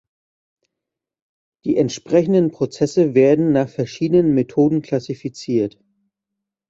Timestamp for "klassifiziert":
4.81-5.77